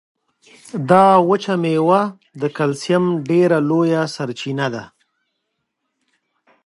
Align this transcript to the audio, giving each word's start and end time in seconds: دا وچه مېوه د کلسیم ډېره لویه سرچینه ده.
دا 0.89 1.05
وچه 1.29 1.53
مېوه 1.61 2.01
د 2.41 2.43
کلسیم 2.57 3.03
ډېره 3.29 3.57
لویه 3.69 4.01
سرچینه 4.15 4.67
ده. 4.73 4.83